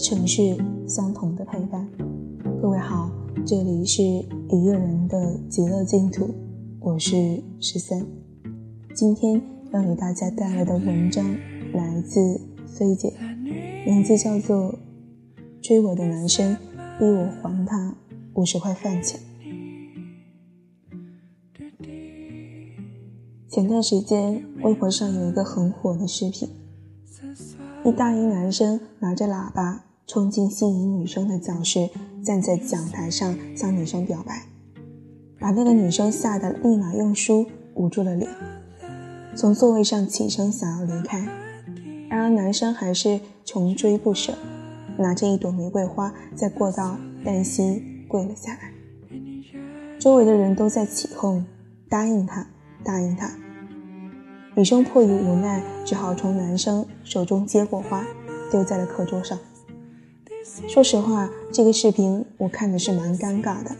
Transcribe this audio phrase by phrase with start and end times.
[0.00, 0.56] 城市，
[0.88, 1.86] 相同的陪伴。
[2.62, 3.10] 各位好，
[3.44, 6.34] 这里是一个人的极乐净土，
[6.80, 8.06] 我是十三。
[8.94, 9.40] 今天
[9.72, 11.36] 要给大家带来的文章
[11.74, 13.12] 来自飞姐，
[13.84, 14.72] 名字叫做
[15.60, 16.56] 《追我的男生
[16.98, 17.94] 逼我还他
[18.34, 19.20] 五十块饭钱》。
[23.48, 26.48] 前段时间，微博上有一个很火的视频。
[27.84, 31.88] 一大一男生拿着喇叭冲进心仪女生的教室，
[32.24, 34.42] 站在讲台上向女生表白，
[35.38, 37.46] 把那个女生吓得立马用书
[37.76, 38.28] 捂住了脸，
[39.36, 41.20] 从座位上起身想要离开，
[42.08, 44.34] 然而男生还是穷追不舍，
[44.98, 48.72] 拿着一朵玫瑰花在过道单膝跪了下来，
[50.00, 51.46] 周围的人都在起哄，
[51.88, 52.44] 答应他，
[52.82, 53.30] 答应他。
[54.56, 58.04] 女生迫于无奈，只好从男生手中接过花，
[58.50, 59.38] 丢在了课桌上。
[60.68, 63.76] 说实话，这个视频我看的是蛮尴尬的，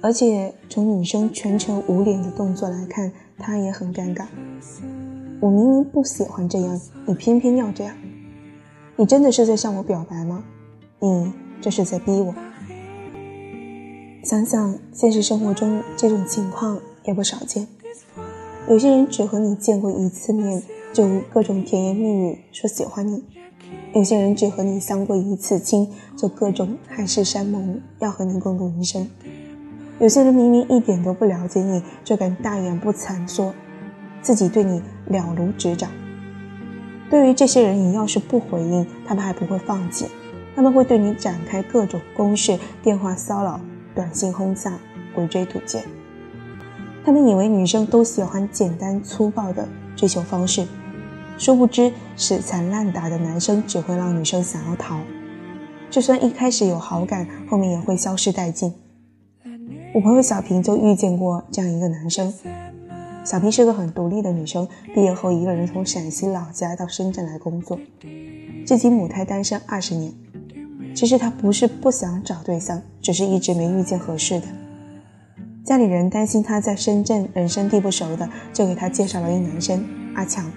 [0.00, 4.26] 而且从女生全程捂脸的动作来看，她也很尴尬。
[5.40, 7.94] 我明明不喜欢这样，你偏偏要这样，
[8.96, 10.44] 你真的是在向我表白吗？
[11.00, 12.32] 你这是在逼我。
[14.22, 17.66] 想想现实生活中这种情况也不少见。
[18.68, 23.18] 有些人只和你见过一次面，就各种甜言蜜语说喜欢你；
[23.94, 29.04] 有些人只和你相过一次亲，就各种海誓山盟要和你共度余生；
[29.98, 33.54] 有些人明明一点都不了解你，就敢大言不惭说
[34.22, 35.90] 自己对你了如指掌。
[37.10, 40.06] 对于这些人，你要是不回应，他们还不会放弃，
[40.56, 43.60] 他们会对你展开各种攻势，电话骚扰、
[43.94, 44.78] 短信轰炸、
[45.16, 45.84] 围追堵截。
[47.04, 50.66] 他们以为女生都喜欢简单粗暴的追求方式，
[51.38, 55.00] 殊不知死缠烂打的男生只会让女生想要逃，
[55.90, 58.72] 就算一开始有好感，后面也会消失殆尽。
[59.94, 62.32] 我朋友小平就遇见过这样一个男生。
[63.24, 67.78] 小平是个很独立的女生，毕业后一个人从陕西老家到深圳来工作，
[68.66, 70.12] 至今母胎单身二十年。
[70.94, 74.46] 其实她不是不想找对象，只是一直没遇见合适的。
[75.64, 80.50] 家里人担心他在深圳人生地不熟的，就给他介绍了一男生阿强，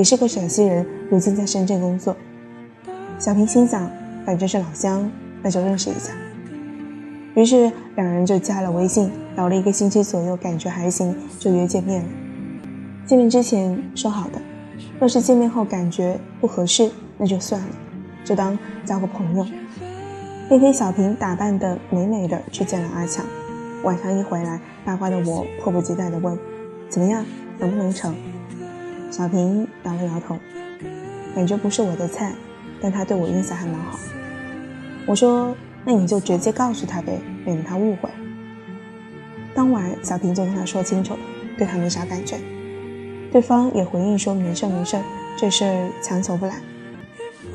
[0.00, 2.16] 也是个陕西人，如今在深圳工作。
[3.18, 3.86] 小平心想，
[4.24, 5.12] 反正是老乡，
[5.42, 6.10] 那就认识一下。
[7.34, 12.08] 于是两人就加了微信，聊了一个星期左右，感觉还行，就约见面了。
[13.04, 14.40] 见面之前说好的，
[14.98, 17.68] 若是见面后感觉不合适，那就算了，
[18.24, 19.46] 就当交个朋友。
[20.48, 23.22] 那天小平打扮的美美的去见了阿强。
[23.84, 26.38] 晚上一回来，八卦的我迫不及待的问
[26.88, 27.22] ：“怎么样，
[27.58, 28.14] 能不能成？”
[29.10, 30.38] 小平摇了摇头，
[31.34, 32.32] 感觉不是我的菜，
[32.80, 33.98] 但他对我印象还蛮好。
[35.04, 35.54] 我说
[35.84, 38.08] ：“那你就直接告诉他呗，免得他误会。”
[39.52, 41.20] 当晚，小平就跟他说清楚了，
[41.58, 42.38] 对他没啥感觉。
[43.32, 44.96] 对方也回应说：“没事没事，
[45.36, 46.54] 这事儿强求不来。”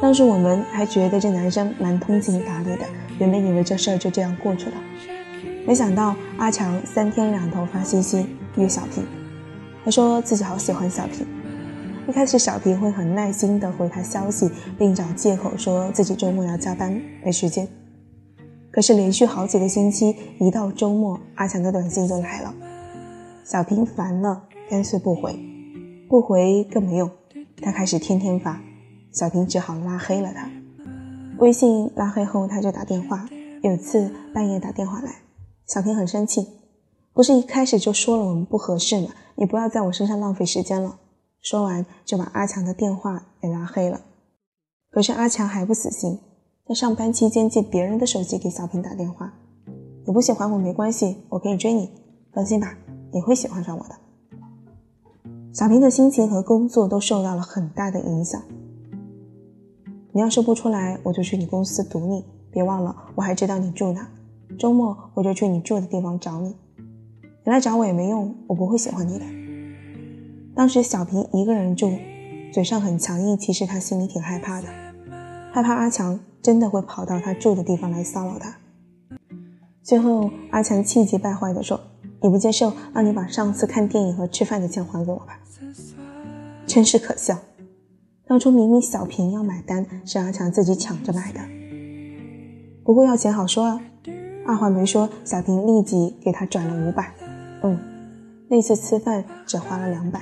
[0.01, 2.85] 当时我们还觉得这男生蛮通情达理的，
[3.17, 4.73] 原本以为这事儿就这样过去了。
[5.66, 9.05] 没想到阿强三天两头发信息约小平，
[9.85, 11.25] 还说自己好喜欢小平。
[12.07, 17.67] 一开始小平会很耐心的回他消息，并找借口说自己周末要加班没时间。
[18.71, 22.53] 可是连续好几个星期，一到周末，阿强的短信就来了。
[23.43, 25.35] 小平烦了，干脆不回，
[26.07, 27.09] 不回更没用，
[27.59, 28.61] 他开始天天发。
[29.11, 30.47] 小平只好拉黑了他。
[31.39, 33.25] 微信拉黑后，他就打电话。
[33.63, 35.11] 有次半夜打电话来。
[35.66, 36.45] 小平很生气，
[37.13, 39.07] 不是一开始就说了我们不合适吗？
[39.35, 40.99] 你不要在我身上浪费时间了。
[41.45, 44.01] 说完就把阿强的电话给拉黑了。
[44.89, 46.17] 可是阿强还不死心，
[46.67, 49.31] 在上班期间借别人的手机给小平打电话。
[50.08, 51.91] 你不喜欢我没关系，我可以追你，
[52.34, 52.75] 放心吧，
[53.14, 53.96] 你会喜欢上我的。
[55.53, 58.41] 小平的心情和工作都受到了很大的影响。
[60.14, 62.25] 你要是不出来，我就去你公司堵你。
[62.49, 64.09] 别忘了，我还知道你住哪。
[64.58, 66.55] 周末我就去你住的地方找你，
[67.43, 69.45] 你来找我也没用，我不会喜欢你的。
[70.55, 71.91] 当时小平一个人住，
[72.53, 74.67] 嘴上很强硬，其实他心里挺害怕的，
[75.52, 78.55] 害怕阿强真的会跑到他住的地方来骚扰他。
[79.84, 81.79] 最后阿强气急败坏地说
[82.23, 85.40] ：“你不接受，那你把上次看电影和吃饭的钱还给我吧。”
[86.66, 87.37] 真是可笑，
[88.25, 91.41] 当初明明小平要买单，是阿强自己抢着买的。
[92.85, 93.81] 不过要钱好说啊。
[94.47, 97.11] 二话没说，小平立即给他转了五百。
[97.63, 97.79] 嗯，
[98.47, 100.22] 那次吃饭只花了两百。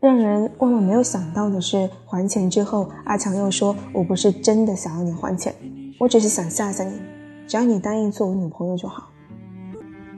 [0.00, 5.52] 让人万万没有想到的是，还钱之后，阿强又说：“我不是真的想要你还钱，
[5.98, 6.92] 我只是想吓吓你，
[7.48, 9.08] 只要你答应做我女朋友就好。”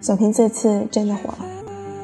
[0.03, 1.39] 小平这次真的火了，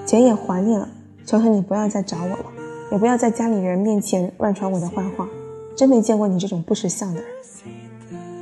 [0.07, 0.89] 钱也还你了，
[1.27, 2.47] 求求你不要再找我了，
[2.93, 5.29] 也不要在家里人面前乱传我的坏话，
[5.77, 7.31] 真没见过你这种不识相的人。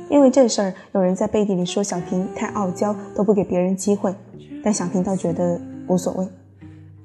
[0.09, 4.15] 因为这事儿，有人在背地里说小平太傲娇，都不给别人机会，
[4.63, 5.59] 但小平倒觉得
[5.89, 6.25] 无所谓。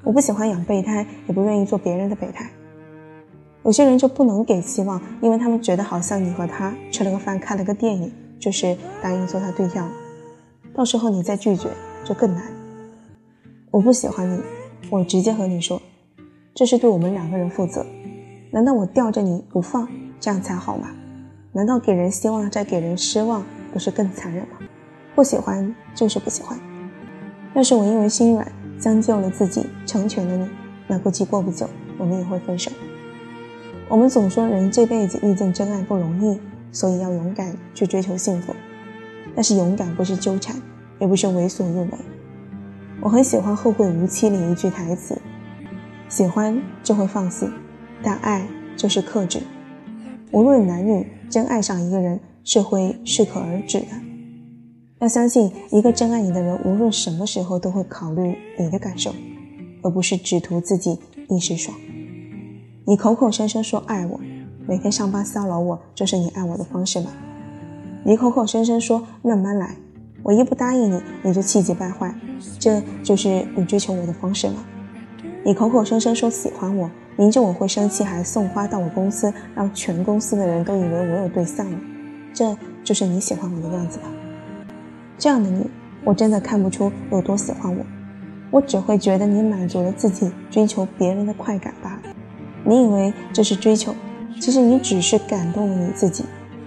[0.02, 2.50] 我不喜欢养备胎，也不愿意做别人的备胎。
[3.62, 9.92] 有些人就不能给希望，因为他们觉得好像你和他吃了个饭，看了个电影，就是答应做他对象了。
[10.74, 11.68] 到时候你再拒绝
[12.04, 12.42] 就更难。
[13.70, 14.40] 我不喜欢你，
[14.90, 15.80] 我直接和你说，
[16.54, 17.84] 这是对我们两个人负责。
[18.50, 19.86] 难道我吊着你不放，
[20.18, 20.88] 这样才好吗？
[21.52, 24.56] 难道给人希望再给人失望，不是更残忍吗？
[25.14, 26.58] 不喜欢就是不喜欢。
[27.54, 28.50] 要是我因为心软。
[28.80, 30.48] 将就了自己，成全了你，
[30.88, 31.68] 那估计过不久
[31.98, 32.72] 我们也会分手。
[33.88, 36.40] 我们总说人这辈子遇见真爱不容易，
[36.72, 38.56] 所以要勇敢去追求幸福。
[39.34, 40.56] 但是勇敢不是纠缠，
[40.98, 41.88] 也不是为所欲为。
[43.00, 45.16] 我很喜欢《后会无期》里一句台词：
[46.08, 47.48] 喜欢就会放肆，
[48.02, 48.46] 但爱
[48.76, 49.40] 就是克制。
[50.32, 53.86] 无论男女，真爱上一个人是会适可而止的。
[55.00, 59.14] 要相信，一个真爱你的人，无论什么时候都会考虑你的感受，
[59.82, 60.98] 而不是只图自己
[61.30, 61.74] 一时爽。
[62.84, 64.20] 你口口声声说爱我，
[64.66, 67.10] 每天上班骚扰我，就是你爱我的方式吗？
[68.04, 69.74] 你口口声声说慢慢来，
[70.22, 72.14] 我一不答应你，你就气急败坏，
[72.58, 74.62] 这就是你追求我的方式吗？
[75.42, 81.78] 你口口声声说喜欢我，明知我会生气，还送花到我公司，让全公司的人都以为我有对象了，
[82.34, 82.54] 这
[82.84, 84.04] 就是你喜欢我的样子吧？
[85.20, 85.68] 这样的你，
[86.02, 87.84] 我真的看不出有多喜欢我，
[88.50, 92.00] 我只会觉得你满足了自己追求别人的快感罢了。
[92.64, 93.94] 你以为这是追求，
[94.40, 96.24] 其实你只是感动了你自己。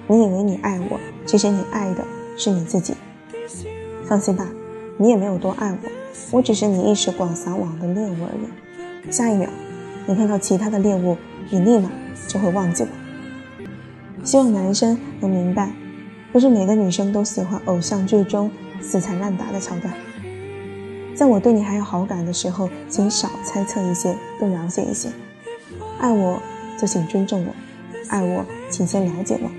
[0.08, 2.06] 你以为你爱我，其实你爱的
[2.38, 2.94] 是你自己。
[4.06, 4.48] 放心吧，
[5.00, 5.78] 你也没有多爱我，
[6.30, 9.12] 我只是你一时广撒网的猎物而已。
[9.12, 9.50] 下一秒，
[10.06, 11.18] 你看到其他的猎物，
[11.50, 11.90] 你立马
[12.28, 14.24] 就会忘记我。
[14.24, 15.72] 希望男生能明白。
[16.34, 18.50] 不是每个女生都喜欢偶像剧中
[18.82, 19.94] 死缠烂打的桥段。
[21.14, 25.10] 在我对你还有好感的时候，请少猜测一些，多了解一些。
[26.00, 26.42] 爱我
[26.76, 27.54] 就请尊重我，
[28.08, 29.52] 爱我请先了解我。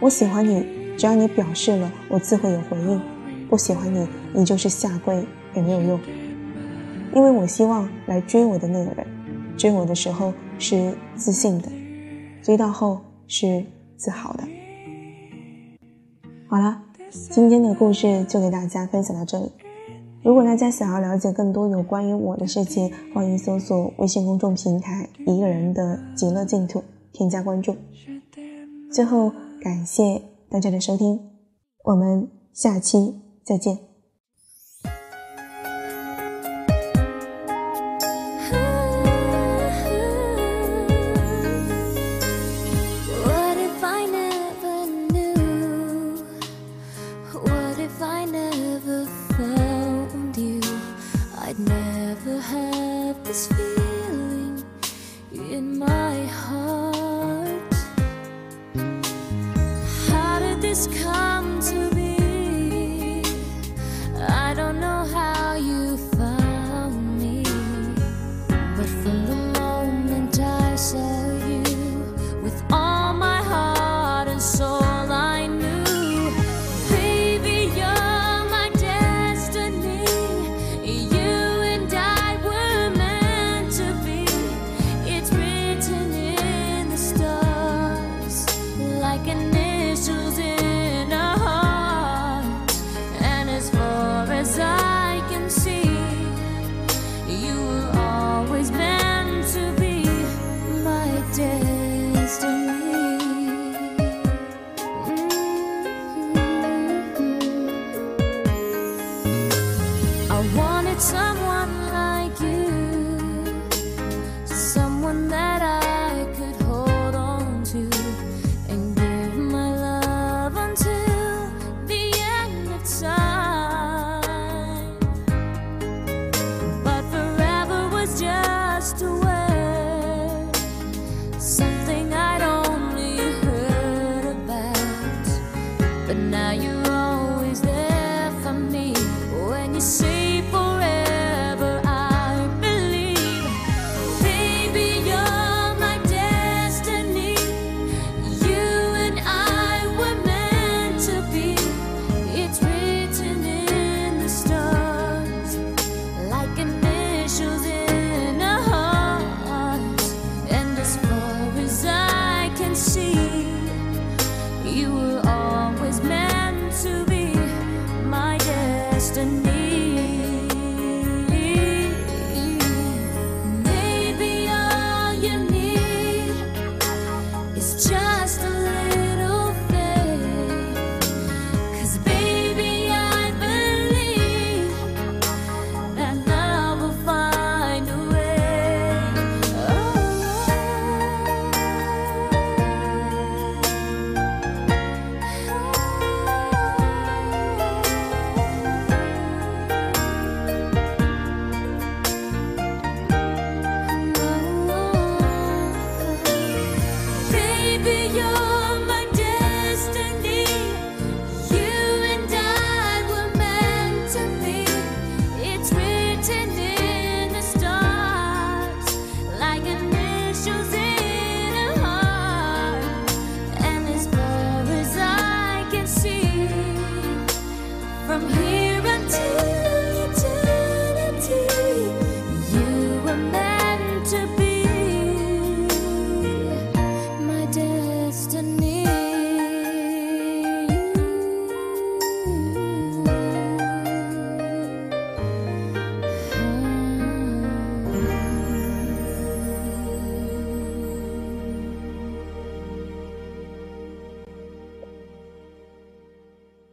[0.00, 0.66] 我喜欢你，
[0.98, 3.00] 只要你表示了，我自会有回应。
[3.48, 5.24] 不喜欢你，你就是下跪
[5.54, 6.00] 也没有用。
[7.14, 9.06] 因为我希望来追我的那个人，
[9.56, 11.70] 追我的时候是自信的，
[12.42, 13.64] 追到后是
[13.96, 14.42] 自豪的。
[16.52, 16.82] 好了，
[17.30, 19.50] 今天的故事就给大家分享到这里。
[20.22, 27.74] 如果大家想要了解更多有关于我的事情，欢迎搜索微信公众平台“一个人的极乐净土”，添加关注。
[28.92, 29.32] 最后，
[29.62, 30.20] 感谢
[30.50, 31.18] 大家的收听，
[31.84, 33.91] 我们下期再见。